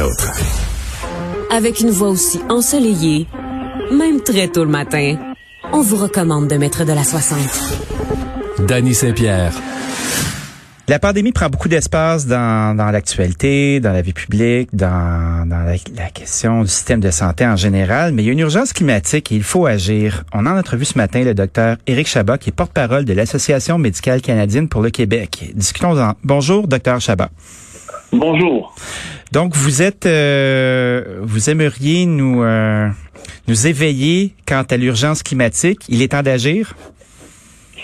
autres. 0.00 0.30
Avec 1.50 1.80
une 1.80 1.90
voix 1.90 2.08
aussi 2.08 2.40
ensoleillée, 2.48 3.26
même 3.92 4.20
très 4.20 4.48
tôt 4.48 4.64
le 4.64 4.70
matin, 4.70 5.16
on 5.72 5.80
vous 5.80 5.96
recommande 5.96 6.48
de 6.48 6.56
mettre 6.56 6.84
de 6.84 6.92
la 6.92 7.04
60. 7.04 7.38
Danny 8.66 8.94
Saint-Pierre. 8.94 9.52
La 10.88 11.00
pandémie 11.00 11.32
prend 11.32 11.48
beaucoup 11.48 11.68
d'espace 11.68 12.26
dans, 12.26 12.76
dans 12.76 12.92
l'actualité, 12.92 13.80
dans 13.80 13.92
la 13.92 14.02
vie 14.02 14.12
publique, 14.12 14.68
dans, 14.72 15.44
dans 15.48 15.64
la, 15.64 15.74
la, 15.96 16.10
question 16.10 16.62
du 16.62 16.68
système 16.68 17.00
de 17.00 17.10
santé 17.10 17.44
en 17.44 17.56
général, 17.56 18.12
mais 18.12 18.22
il 18.22 18.26
y 18.26 18.28
a 18.28 18.32
une 18.32 18.38
urgence 18.38 18.72
climatique 18.72 19.32
et 19.32 19.34
il 19.34 19.42
faut 19.42 19.66
agir. 19.66 20.22
On 20.32 20.46
a 20.46 20.52
en 20.52 20.58
entrevue 20.58 20.84
ce 20.84 20.96
matin 20.96 21.24
le 21.24 21.34
docteur 21.34 21.76
Éric 21.88 22.06
Chabat, 22.06 22.38
qui 22.38 22.50
est 22.50 22.52
porte-parole 22.52 23.04
de 23.04 23.12
l'Association 23.14 23.78
médicale 23.78 24.20
canadienne 24.20 24.68
pour 24.68 24.80
le 24.80 24.90
Québec. 24.90 25.50
Discutons-en. 25.56 26.14
Bonjour, 26.22 26.68
docteur 26.68 27.00
Chabat. 27.00 27.30
Bonjour. 28.12 28.74
Donc, 29.32 29.54
vous 29.54 29.82
êtes, 29.82 30.06
euh, 30.06 31.20
vous 31.22 31.50
aimeriez 31.50 32.06
nous, 32.06 32.42
euh, 32.42 32.88
nous 33.48 33.66
éveiller 33.66 34.32
quant 34.46 34.62
à 34.70 34.76
l'urgence 34.76 35.22
climatique. 35.22 35.80
Il 35.88 36.02
est 36.02 36.12
temps 36.12 36.22
d'agir? 36.22 36.74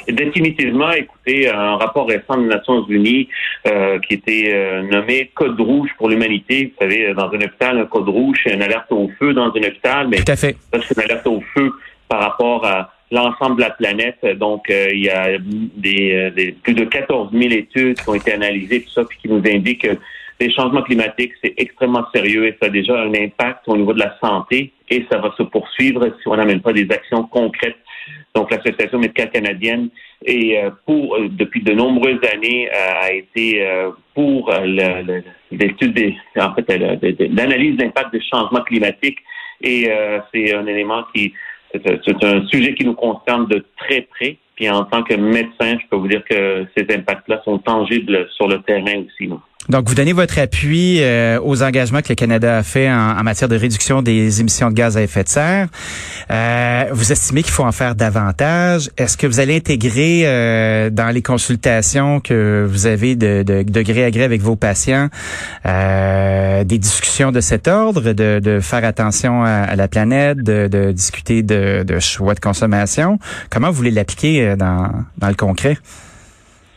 Définitivement, 0.08 0.90
écoutez, 0.90 1.48
un 1.48 1.76
rapport 1.76 2.08
récent 2.08 2.36
des 2.36 2.48
Nations 2.48 2.84
Unies 2.88 3.28
euh, 3.66 3.98
qui 4.00 4.14
était 4.14 4.50
euh, 4.52 4.82
nommé 4.82 5.30
Code 5.34 5.60
rouge 5.60 5.90
pour 5.96 6.08
l'humanité. 6.08 6.72
Vous 6.72 6.86
savez, 6.86 7.14
dans 7.14 7.28
un 7.28 7.40
hôpital, 7.40 7.78
un 7.78 7.86
code 7.86 8.08
rouge, 8.08 8.38
c'est 8.44 8.54
une 8.54 8.62
alerte 8.62 8.90
au 8.90 9.10
feu 9.18 9.32
dans 9.32 9.44
un 9.44 9.62
hôpital, 9.62 10.08
mais 10.08 10.18
c'est 10.26 10.56
une 10.96 11.02
alerte 11.02 11.26
au 11.26 11.40
feu 11.54 11.72
par 12.08 12.20
rapport 12.20 12.66
à 12.66 12.92
l'ensemble 13.12 13.56
de 13.56 13.60
la 13.60 13.70
planète. 13.70 14.18
Donc, 14.38 14.68
euh, 14.70 14.88
il 14.92 15.04
y 15.04 15.10
a 15.10 15.38
des, 15.38 16.30
des, 16.34 16.52
plus 16.62 16.74
de 16.74 16.84
14 16.84 17.30
000 17.32 17.52
études 17.52 18.00
qui 18.00 18.08
ont 18.08 18.14
été 18.14 18.32
analysées, 18.32 18.82
tout 18.82 18.90
ça, 18.90 19.04
puis 19.04 19.18
qui 19.22 19.28
nous 19.28 19.42
indiquent 19.46 19.82
que 19.82 19.96
les 20.42 20.52
changements 20.52 20.82
climatiques, 20.82 21.32
c'est 21.42 21.54
extrêmement 21.56 22.04
sérieux 22.14 22.46
et 22.46 22.56
ça 22.60 22.66
a 22.66 22.70
déjà 22.70 23.00
un 23.00 23.14
impact 23.14 23.60
au 23.68 23.76
niveau 23.76 23.92
de 23.92 24.00
la 24.00 24.16
santé 24.20 24.72
et 24.90 25.06
ça 25.10 25.18
va 25.18 25.32
se 25.36 25.44
poursuivre 25.44 26.04
si 26.20 26.28
on 26.28 26.36
n'amène 26.36 26.60
pas 26.60 26.72
des 26.72 26.88
actions 26.90 27.24
concrètes. 27.24 27.78
Donc, 28.34 28.50
l'Association 28.50 28.98
médicale 28.98 29.30
canadienne 29.30 29.88
et 30.24 30.58
pour 30.86 31.18
depuis 31.30 31.62
de 31.62 31.72
nombreuses 31.72 32.20
années 32.32 32.68
euh, 32.68 33.06
a 33.06 33.12
été 33.12 33.64
euh, 33.64 33.90
pour 34.14 34.52
l'étude 35.50 36.14
en 36.36 36.54
l'analyse 37.30 37.76
d'impact 37.76 38.12
des 38.12 38.22
changements 38.22 38.62
climatiques 38.62 39.18
et 39.62 39.90
euh, 39.90 40.18
c'est 40.32 40.54
un 40.54 40.66
élément 40.66 41.04
qui 41.14 41.32
c'est 41.72 42.24
un 42.24 42.46
sujet 42.48 42.74
qui 42.74 42.84
nous 42.84 42.94
concerne 42.94 43.46
de 43.46 43.64
très 43.78 44.02
près. 44.02 44.36
Puis 44.56 44.68
en 44.68 44.84
tant 44.84 45.02
que 45.02 45.14
médecin, 45.14 45.78
je 45.80 45.86
peux 45.88 45.96
vous 45.96 46.08
dire 46.08 46.22
que 46.28 46.66
ces 46.76 46.86
impacts-là 46.94 47.40
sont 47.46 47.56
tangibles 47.56 48.28
sur 48.36 48.46
le 48.46 48.60
terrain 48.60 49.02
aussi. 49.06 49.30
Donc, 49.68 49.88
vous 49.88 49.94
donnez 49.94 50.12
votre 50.12 50.40
appui 50.40 50.98
euh, 51.00 51.38
aux 51.40 51.62
engagements 51.62 52.02
que 52.02 52.08
le 52.08 52.16
Canada 52.16 52.58
a 52.58 52.62
fait 52.64 52.90
en, 52.90 53.22
matière 53.22 53.48
de 53.48 53.54
réduction 53.54 54.02
des 54.02 54.40
émissions 54.40 54.70
de 54.70 54.74
gaz 54.74 54.96
à 54.96 55.02
effet 55.02 55.22
de 55.22 55.28
serre. 55.28 55.68
Euh, 56.32 56.86
vous 56.90 57.12
estimez 57.12 57.44
qu'il 57.44 57.52
faut 57.52 57.62
en 57.62 57.70
faire 57.70 57.94
davantage. 57.94 58.90
Est-ce 58.98 59.16
que 59.16 59.26
vous 59.26 59.38
allez 59.38 59.56
intégrer 59.56 60.22
euh, 60.24 60.90
dans 60.90 61.10
les 61.10 61.22
consultations 61.22 62.18
que 62.18 62.66
vous 62.68 62.86
avez 62.86 63.14
de, 63.14 63.44
de, 63.44 63.82
gré 63.82 64.04
à 64.04 64.10
gré 64.10 64.24
avec 64.24 64.42
vos 64.42 64.56
patients 64.56 65.08
des 65.64 66.78
discussions 66.78 67.30
de 67.30 67.40
cet 67.40 67.68
ordre, 67.68 68.12
de, 68.12 68.40
de 68.40 68.60
faire 68.60 68.84
attention 68.84 69.44
à, 69.44 69.76
la 69.76 69.86
planète, 69.86 70.38
de, 70.38 70.90
discuter 70.90 71.42
de, 71.42 71.84
de 71.84 72.00
choix 72.00 72.34
de 72.34 72.40
consommation? 72.40 73.20
Comment 73.48 73.68
vous 73.68 73.76
voulez 73.76 73.90
l'appliquer 73.92 74.56
dans, 74.56 74.90
dans 75.18 75.28
le 75.28 75.34
concret? 75.34 75.76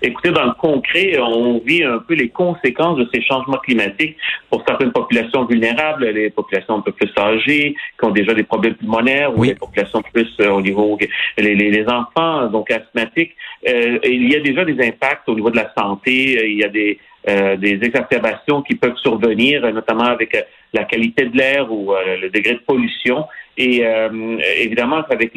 Écoutez, 0.06 0.30
dans 0.30 0.46
le 0.46 0.54
concret, 0.54 1.18
on 1.20 1.58
vit 1.66 1.84
un 1.84 1.98
peu 1.98 2.14
les 2.14 2.30
conséquences 2.30 3.00
de 3.00 3.10
ces 3.12 3.24
changements 3.24 3.58
climatiques 3.58 4.16
pour 4.52 4.64
certaines 4.68 4.92
populations 4.92 5.46
vulnérables, 5.46 6.06
les 6.06 6.30
populations 6.30 6.76
un 6.76 6.82
peu 6.82 6.92
plus 6.92 7.12
âgées, 7.18 7.76
qui 7.98 8.06
ont 8.06 8.12
déjà 8.12 8.36
des 8.36 8.44
problèmes 8.44 8.76
pulmonaires, 8.76 9.32
oui. 9.32 9.40
ou 9.40 9.44
les 9.50 9.56
populations 9.56 10.04
plus 10.14 10.32
euh, 10.42 10.52
au 10.52 10.62
niveau 10.62 10.96
les, 11.40 11.56
les, 11.56 11.72
les 11.72 11.88
enfants, 11.88 12.46
donc 12.50 12.70
asthmatiques. 12.70 13.36
Euh, 13.68 13.98
il 14.04 14.32
y 14.32 14.36
a 14.36 14.42
déjà 14.42 14.64
des 14.64 14.80
impacts 14.88 15.28
au 15.28 15.34
niveau 15.34 15.50
de 15.50 15.58
la 15.58 15.74
santé. 15.76 16.52
Il 16.52 16.60
y 16.60 16.64
a 16.64 16.70
des 16.70 17.00
euh, 17.28 17.58
des 17.58 17.80
exacerbations 17.82 18.62
qui 18.62 18.76
peuvent 18.76 18.98
survenir, 18.98 19.62
notamment 19.74 20.04
avec 20.04 20.38
la 20.74 20.84
qualité 20.84 21.26
de 21.26 21.36
l'air 21.36 21.72
ou 21.72 21.92
euh, 21.92 22.18
le 22.22 22.30
degré 22.30 22.54
de 22.54 22.60
pollution. 22.60 23.26
Et 23.58 23.86
euh, 23.86 24.38
évidemment, 24.58 25.02
avec 25.10 25.32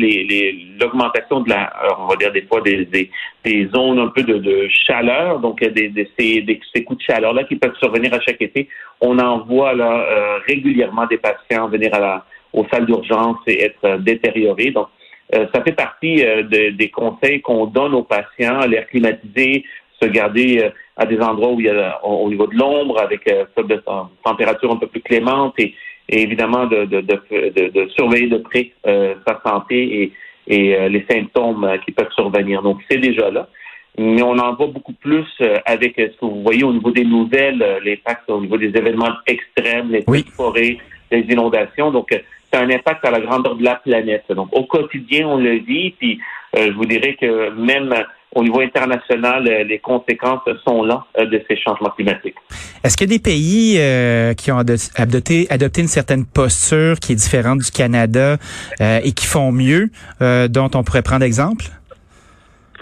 l'augmentation 0.80 1.40
de 1.40 1.50
la, 1.50 1.72
on 2.00 2.06
va 2.06 2.16
dire 2.16 2.32
des 2.32 2.42
fois 2.42 2.60
des, 2.60 2.84
des, 2.84 3.10
des 3.44 3.68
zones 3.72 4.00
un 4.00 4.08
peu 4.08 4.24
de, 4.24 4.38
de 4.38 4.68
chaleur, 4.86 5.38
donc 5.38 5.60
des, 5.60 5.88
des, 5.88 6.10
ces, 6.18 6.44
ces 6.74 6.82
coups 6.82 6.98
de 6.98 7.12
chaleur 7.12 7.32
là 7.32 7.44
qui 7.44 7.54
peuvent 7.54 7.76
survenir 7.78 8.12
à 8.12 8.20
chaque 8.20 8.42
été, 8.42 8.68
on 9.00 9.18
en 9.20 9.44
voit 9.44 9.72
là 9.72 10.00
euh, 10.00 10.38
régulièrement 10.48 11.06
des 11.06 11.18
patients 11.18 11.68
venir 11.68 11.94
à 11.94 12.00
la, 12.00 12.24
aux 12.52 12.66
salles 12.72 12.86
d'urgence 12.86 13.38
et 13.46 13.62
être 13.62 13.98
détériorés. 13.98 14.72
Donc 14.72 14.88
euh, 15.34 15.46
ça 15.54 15.62
fait 15.62 15.76
partie 15.76 16.16
de, 16.16 16.70
des 16.70 16.90
conseils 16.90 17.40
qu'on 17.40 17.66
donne 17.66 17.94
aux 17.94 18.02
patients, 18.02 18.66
l'air 18.66 18.88
climatisé, 18.88 19.64
se 20.02 20.08
garder 20.08 20.70
à 20.96 21.06
des 21.06 21.20
endroits 21.20 21.52
où 21.52 21.60
il 21.60 21.66
y 21.66 21.70
a 21.70 22.04
au 22.04 22.28
niveau 22.28 22.48
de 22.48 22.56
l'ombre 22.56 23.00
avec 23.00 23.30
euh, 23.30 23.44
température 24.24 24.72
un 24.72 24.76
peu 24.76 24.88
plus 24.88 25.00
clémente 25.00 25.54
et, 25.58 25.74
et 26.08 26.22
évidemment 26.22 26.66
de, 26.66 26.84
de, 26.84 27.00
de, 27.00 27.68
de, 27.68 27.88
surveiller 27.90 28.28
de 28.28 28.38
près 28.38 28.72
euh, 28.86 29.14
sa 29.26 29.40
santé 29.44 30.02
et, 30.02 30.12
et 30.46 30.74
euh, 30.74 30.88
les 30.88 31.04
symptômes 31.10 31.68
qui 31.84 31.92
peuvent 31.92 32.12
survenir. 32.14 32.62
Donc 32.62 32.78
c'est 32.90 32.98
déjà 32.98 33.30
là. 33.30 33.48
Mais 33.98 34.22
on 34.22 34.38
en 34.38 34.54
voit 34.54 34.68
beaucoup 34.68 34.92
plus 34.92 35.26
avec 35.66 35.94
ce 35.96 36.16
que 36.20 36.24
vous 36.24 36.42
voyez 36.42 36.62
au 36.62 36.72
niveau 36.72 36.92
des 36.92 37.04
nouvelles, 37.04 37.58
l'impact 37.84 38.30
au 38.30 38.40
niveau 38.40 38.56
des 38.56 38.68
événements 38.68 39.14
extrêmes, 39.26 39.90
les 39.90 40.04
oui. 40.06 40.24
forêts, 40.36 40.78
les 41.10 41.20
inondations. 41.28 41.90
Donc 41.90 42.08
c'est 42.10 42.58
un 42.60 42.70
impact 42.70 43.04
à 43.04 43.10
la 43.10 43.18
grandeur 43.18 43.56
de 43.56 43.64
la 43.64 43.74
planète. 43.74 44.26
Donc 44.30 44.50
au 44.52 44.62
quotidien, 44.64 45.26
on 45.26 45.38
le 45.38 45.54
vit. 45.54 45.90
Puis 45.98 46.20
je 46.54 46.70
vous 46.74 46.84
dirais 46.84 47.16
que 47.20 47.50
même 47.50 47.92
au 48.34 48.42
niveau 48.42 48.60
international, 48.60 49.44
les 49.44 49.78
conséquences 49.78 50.42
sont 50.66 50.84
là 50.84 51.04
de 51.18 51.42
ces 51.48 51.56
changements 51.56 51.90
climatiques. 51.90 52.36
Est-ce 52.84 52.96
qu'il 52.96 53.10
y 53.10 53.14
a 53.14 53.16
des 53.16 53.22
pays 53.22 53.76
euh, 53.78 54.34
qui 54.34 54.52
ont 54.52 54.58
adopté, 54.58 55.46
adopté 55.50 55.80
une 55.80 55.88
certaine 55.88 56.24
posture 56.26 57.00
qui 57.00 57.12
est 57.12 57.16
différente 57.16 57.58
du 57.58 57.70
Canada 57.70 58.36
euh, 58.80 59.00
et 59.02 59.12
qui 59.12 59.26
font 59.26 59.50
mieux, 59.52 59.90
euh, 60.20 60.48
dont 60.48 60.70
on 60.74 60.84
pourrait 60.84 61.02
prendre 61.02 61.24
exemple? 61.24 61.64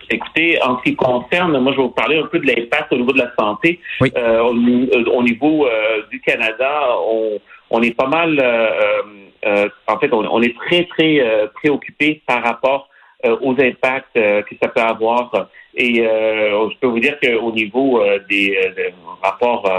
Écoutez, 0.09 0.59
en 0.63 0.79
ce 0.79 0.85
qui 0.85 0.95
concerne, 0.95 1.59
moi, 1.59 1.73
je 1.73 1.79
vais 1.79 1.83
vous 1.83 1.91
parler 1.91 2.19
un 2.19 2.27
peu 2.27 2.39
de 2.39 2.47
l'impact 2.47 2.93
au 2.93 2.97
niveau 2.97 3.13
de 3.13 3.19
la 3.19 3.33
santé. 3.39 3.81
Oui. 4.01 4.13
Euh, 4.17 4.41
au, 4.41 4.51
au, 4.51 5.23
niveau 5.23 5.67
euh, 5.67 6.03
du 6.11 6.21
Canada, 6.21 6.89
on, 7.09 7.41
on, 7.71 7.83
est 7.83 7.97
pas 7.97 8.07
mal, 8.07 8.39
euh, 8.39 9.69
en 9.89 9.99
fait, 9.99 10.13
on, 10.13 10.25
on, 10.31 10.43
est 10.43 10.55
très, 10.57 10.85
très 10.85 11.21
préoccupé 11.55 12.23
par 12.27 12.43
rapport 12.43 12.89
aux 13.41 13.53
impacts 13.61 14.15
que 14.15 14.55
ça 14.63 14.69
peut 14.69 14.81
avoir. 14.81 15.49
Et 15.75 15.97
je 15.97 16.79
peux 16.81 16.87
vous 16.87 17.01
dire 17.01 17.19
qu'au 17.21 17.53
niveau 17.53 18.03
des, 18.29 18.59
des, 18.77 18.95
rapports 19.23 19.71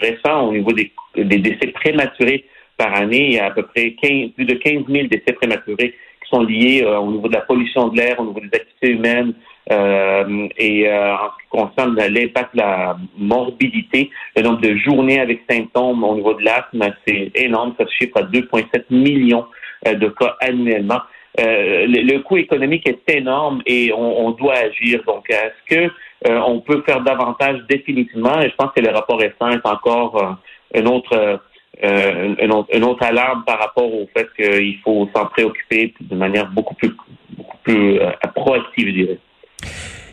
récents, 0.00 0.48
au 0.48 0.52
niveau 0.52 0.72
des, 0.72 0.92
des, 1.16 1.38
décès 1.38 1.68
prématurés 1.68 2.44
par 2.76 2.94
année, 2.94 3.26
il 3.26 3.32
y 3.34 3.38
a 3.38 3.46
à 3.46 3.50
peu 3.50 3.62
près 3.62 3.92
15, 4.00 4.30
plus 4.36 4.44
de 4.44 4.54
15 4.54 4.84
000 4.88 5.08
décès 5.08 5.32
prématurés 5.32 5.94
qui 6.22 6.30
sont 6.30 6.42
liés 6.42 6.84
au 6.84 7.10
niveau 7.10 7.28
de 7.28 7.34
la 7.34 7.40
pollution 7.40 7.88
de 7.88 7.96
l'air, 7.96 8.20
au 8.20 8.26
niveau 8.26 8.40
des 8.40 8.56
activités 8.56 8.90
humaines, 8.90 9.34
euh, 9.70 10.48
et 10.56 10.88
euh, 10.88 11.14
en 11.14 11.28
ce 11.28 11.42
qui 11.42 11.48
concerne 11.48 11.94
l'impact 11.96 12.54
de 12.54 12.60
la 12.60 12.96
morbidité, 13.16 14.10
le 14.36 14.42
nombre 14.42 14.60
de 14.60 14.76
journées 14.76 15.20
avec 15.20 15.42
symptômes 15.48 16.02
au 16.02 16.16
niveau 16.16 16.34
de 16.34 16.42
l'asthme, 16.42 16.92
c'est 17.06 17.30
énorme. 17.36 17.74
Ça 17.78 17.86
se 17.86 17.92
chiffre 17.92 18.16
à 18.16 18.22
2,7 18.22 18.84
millions 18.90 19.46
euh, 19.86 19.94
de 19.94 20.08
cas 20.08 20.36
annuellement. 20.40 21.00
Le, 21.38 21.86
le, 21.86 22.18
coût 22.20 22.36
économique 22.36 22.88
est 22.88 23.08
énorme 23.08 23.62
et 23.64 23.92
on, 23.92 24.26
on 24.26 24.30
doit 24.32 24.54
agir. 24.54 25.02
Donc, 25.06 25.24
est-ce 25.30 25.76
que 25.76 25.92
on 26.26 26.60
peut 26.60 26.82
faire 26.84 27.00
davantage? 27.02 27.60
Définitivement? 27.68 28.40
Et 28.40 28.50
je 28.50 28.56
pense 28.56 28.72
que 28.76 28.80
le 28.80 28.90
rapport 28.90 29.18
récent 29.18 29.48
est 29.48 29.64
encore 29.64 30.38
un 30.74 30.86
autre 30.86 31.40
euh, 31.82 32.34
une, 32.38 32.52
autre, 32.52 32.68
une, 32.74 32.84
autre, 32.84 33.02
alarme 33.02 33.42
par 33.46 33.58
rapport 33.58 33.90
au 33.92 34.06
fait 34.14 34.28
qu'il 34.36 34.78
faut 34.80 35.08
s'en 35.14 35.26
préoccuper 35.26 35.94
de 36.00 36.14
manière 36.14 36.50
beaucoup 36.50 36.74
plus, 36.74 36.92
beaucoup 37.30 37.56
plus 37.62 38.00
euh, 38.00 38.10
proactive, 38.34 38.88
je 38.88 38.92
dirais. 38.92 39.18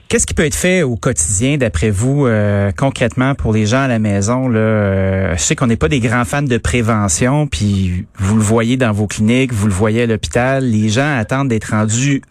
Qu'est-ce 0.09 0.25
qui 0.25 0.33
peut 0.33 0.45
être 0.45 0.55
fait 0.55 0.83
au 0.83 0.95
quotidien, 0.95 1.57
d'après 1.57 1.89
vous, 1.89 2.27
euh, 2.27 2.71
concrètement 2.71 3.35
pour 3.35 3.51
les 3.51 3.65
gens 3.65 3.81
à 3.81 3.87
la 3.89 3.99
maison? 3.99 4.47
Là, 4.47 4.59
euh, 4.59 5.33
je 5.33 5.41
sais 5.41 5.53
qu'on 5.53 5.67
n'est 5.67 5.75
pas 5.75 5.89
des 5.89 5.99
grands 5.99 6.23
fans 6.23 6.41
de 6.41 6.57
prévention, 6.57 7.45
puis 7.45 8.05
vous 8.15 8.37
le 8.37 8.41
voyez 8.41 8.77
dans 8.77 8.93
vos 8.93 9.05
cliniques, 9.05 9.51
vous 9.51 9.67
le 9.67 9.73
voyez 9.73 10.03
à 10.03 10.05
l'hôpital. 10.05 10.63
Les 10.63 10.87
gens 10.87 11.17
attendent 11.17 11.49
d'être 11.49 11.71
rendus 11.71 12.21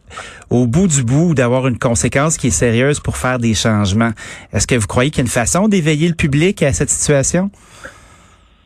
au 0.49 0.67
bout 0.67 0.88
du 0.88 1.02
bout, 1.02 1.34
d'avoir 1.34 1.69
une 1.69 1.78
conséquence 1.78 2.38
qui 2.38 2.46
est 2.46 2.50
sérieuse 2.50 2.99
pour 2.99 3.19
faire 3.19 3.38
des 3.38 3.52
changements. 3.52 4.12
Est-ce 4.55 4.67
que 4.67 4.76
vous 4.76 4.87
croyez 4.87 5.11
qu'il 5.11 5.19
y 5.19 5.20
a 5.20 5.26
une 5.26 5.31
façon 5.31 5.69
d'éveiller 5.69 6.08
le 6.08 6.14
public 6.14 6.62
à 6.62 6.73
cette 6.73 6.88
situation? 6.88 7.50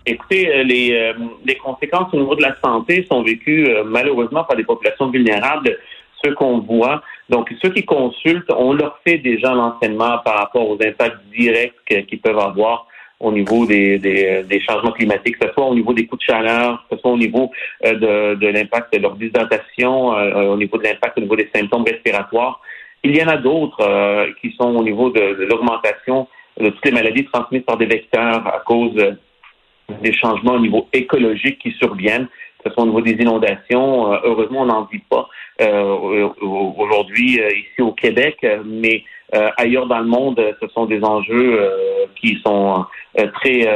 Écoutez, 0.06 0.62
les, 0.62 0.92
euh, 0.92 1.12
les 1.44 1.56
conséquences 1.56 2.14
au 2.14 2.16
niveau 2.16 2.36
de 2.36 2.42
la 2.42 2.54
santé 2.62 3.04
sont 3.10 3.24
vécues 3.24 3.68
euh, 3.68 3.82
malheureusement 3.84 4.44
par 4.44 4.56
des 4.56 4.64
populations 4.64 5.10
vulnérables, 5.10 5.76
ceux 6.24 6.32
qu'on 6.34 6.60
voit. 6.60 7.02
Donc, 7.30 7.48
ceux 7.62 7.70
qui 7.70 7.84
consultent, 7.84 8.50
on 8.56 8.72
leur 8.72 8.98
fait 9.06 9.18
déjà 9.18 9.54
l'enseignement 9.54 10.18
par 10.24 10.36
rapport 10.38 10.68
aux 10.68 10.78
impacts 10.84 11.24
directs 11.32 12.06
qu'ils 12.08 12.20
peuvent 12.20 12.38
avoir 12.38 12.88
au 13.20 13.30
niveau 13.30 13.66
des, 13.66 13.98
des, 13.98 14.60
changements 14.68 14.90
climatiques, 14.92 15.38
que 15.38 15.46
ce 15.46 15.52
soit 15.52 15.66
au 15.66 15.74
niveau 15.74 15.92
des 15.92 16.06
coups 16.06 16.26
de 16.26 16.32
chaleur, 16.32 16.84
que 16.90 16.96
ce 16.96 17.02
soit 17.02 17.12
au 17.12 17.18
niveau 17.18 17.50
de, 17.84 18.34
de 18.34 18.46
l'impact 18.48 18.94
de 18.94 18.98
leur 18.98 19.14
dyshydratation, 19.14 20.08
au 20.08 20.56
niveau 20.56 20.78
de 20.78 20.84
l'impact 20.84 21.18
au 21.18 21.20
niveau 21.20 21.36
des 21.36 21.48
symptômes 21.54 21.84
respiratoires. 21.84 22.60
Il 23.04 23.16
y 23.16 23.22
en 23.22 23.28
a 23.28 23.36
d'autres 23.36 24.32
qui 24.40 24.52
sont 24.58 24.74
au 24.74 24.82
niveau 24.82 25.10
de, 25.10 25.20
de 25.20 25.44
l'augmentation 25.44 26.26
de 26.58 26.70
toutes 26.70 26.84
les 26.84 26.92
maladies 26.92 27.26
transmises 27.26 27.62
par 27.62 27.76
des 27.76 27.86
vecteurs 27.86 28.44
à 28.46 28.60
cause 28.66 28.94
des 30.02 30.12
changements 30.14 30.54
au 30.54 30.60
niveau 30.60 30.88
écologique 30.92 31.58
qui 31.58 31.72
surviennent, 31.72 32.28
ce 32.64 32.70
soit 32.72 32.82
au 32.82 32.86
niveau 32.86 33.00
des 33.00 33.12
inondations. 33.12 34.12
heureusement, 34.24 34.62
on 34.62 34.66
n'en 34.66 34.84
vit 34.84 35.02
pas 35.08 35.28
aujourd'hui 36.40 37.40
ici 37.40 37.80
au 37.82 37.92
Québec, 37.92 38.46
mais 38.64 39.04
euh, 39.34 39.50
ailleurs 39.56 39.86
dans 39.86 40.00
le 40.00 40.06
monde, 40.06 40.40
ce 40.60 40.68
sont 40.68 40.86
des 40.86 41.02
enjeux 41.04 41.60
euh, 41.60 42.06
qui 42.20 42.40
sont 42.44 42.84
euh, 43.18 43.26
très 43.34 43.66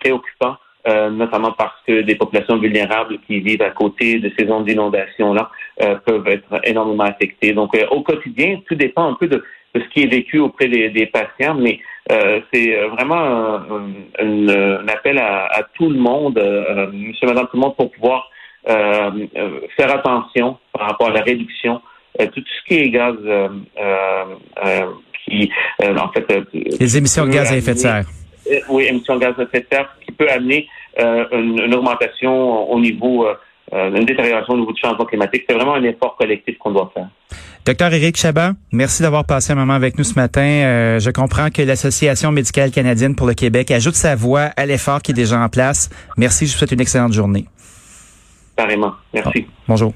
préoccupants. 0.00 0.56
notamment 0.86 1.52
parce 1.52 1.80
que 1.86 2.02
des 2.02 2.14
populations 2.14 2.58
vulnérables 2.58 3.18
qui 3.26 3.40
vivent 3.40 3.62
à 3.62 3.70
côté 3.70 4.18
de 4.18 4.30
ces 4.36 4.46
zones 4.46 4.64
d'inondation-là 4.64 5.50
peuvent 6.04 6.28
être 6.28 6.60
énormément 6.64 7.04
affectées. 7.04 7.52
Donc, 7.54 7.70
au 7.90 8.02
quotidien, 8.02 8.60
tout 8.68 8.74
dépend 8.74 9.06
un 9.12 9.14
peu 9.14 9.26
de, 9.26 9.42
ce 9.74 9.88
qui 9.92 10.02
est 10.02 10.12
vécu 10.18 10.38
auprès 10.40 10.68
des, 10.68 11.06
patients, 11.06 11.54
mais 11.54 11.80
c'est 12.08 12.76
vraiment 12.88 13.60
un, 14.18 14.88
appel 14.88 15.18
à, 15.18 15.60
tout 15.74 15.88
le 15.88 15.98
monde, 15.98 16.38
monsieur, 16.92 17.26
madame, 17.26 17.46
tout 17.46 17.56
le 17.56 17.60
monde, 17.60 17.76
pour 17.76 17.90
pouvoir 17.90 18.30
faire 18.66 19.94
attention 19.94 20.58
par 20.72 20.88
rapport 20.88 21.08
à 21.08 21.12
la 21.12 21.22
réduction 21.22 21.80
euh, 22.20 22.26
tout 22.32 22.40
ce 22.40 22.68
qui 22.68 22.80
est 22.80 22.90
gaz 22.90 23.16
euh, 23.24 23.48
euh, 23.76 24.86
qui, 25.24 25.50
en 25.80 26.08
fait... 26.12 26.26
Les 26.52 26.96
émissions 26.96 27.26
de 27.26 27.30
gaz 27.30 27.50
à 27.50 27.56
effet 27.56 27.74
de 27.74 27.78
serre. 27.78 28.04
oui, 28.68 28.84
émissions 28.84 29.16
de 29.16 29.20
gaz 29.20 29.34
à 29.38 29.42
effet 29.42 29.60
de 29.60 29.66
serre 29.70 29.88
qui 30.04 30.12
peut 30.12 30.28
amener 30.30 30.68
une, 30.96 31.74
augmentation 31.74 32.70
au 32.70 32.78
niveau... 32.78 33.26
une 33.72 34.04
détérioration 34.04 34.54
au 34.54 34.58
niveau 34.58 34.72
du 34.72 34.80
changement 34.80 35.06
climatique. 35.06 35.44
C'est 35.48 35.54
vraiment 35.54 35.74
un 35.74 35.82
effort 35.82 36.16
collectif 36.16 36.56
qu'on 36.58 36.70
doit 36.70 36.92
faire. 36.94 37.08
Docteur 37.64 37.94
Éric 37.94 38.18
Chabat, 38.18 38.52
merci 38.72 39.02
d'avoir 39.02 39.24
passé 39.24 39.52
un 39.52 39.54
moment 39.54 39.72
avec 39.72 39.96
nous 39.96 40.04
ce 40.04 40.14
matin. 40.16 40.98
je 40.98 41.10
comprends 41.10 41.48
que 41.48 41.62
l'Association 41.62 42.30
médicale 42.30 42.70
canadienne 42.70 43.16
pour 43.16 43.26
le 43.26 43.32
Québec 43.32 43.70
ajoute 43.70 43.94
sa 43.94 44.14
voix 44.14 44.50
à 44.58 44.66
l'effort 44.66 45.00
qui 45.00 45.12
est 45.12 45.14
déjà 45.14 45.40
en 45.40 45.48
place. 45.48 45.88
Merci, 46.18 46.46
je 46.46 46.52
vous 46.52 46.58
souhaite 46.58 46.72
une 46.72 46.82
excellente 46.82 47.14
journée. 47.14 47.46
Carrément. 48.54 48.92
Merci. 49.14 49.46
bonjour. 49.66 49.94